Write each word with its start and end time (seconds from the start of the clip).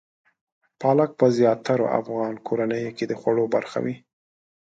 پالک 0.81 1.11
په 1.19 1.25
زیاترو 1.37 1.85
افغان 1.99 2.33
کورنیو 2.47 2.95
کې 2.97 3.05
د 3.07 3.13
خوړو 3.19 3.45
برخه 3.55 3.79
وي. 3.85 3.95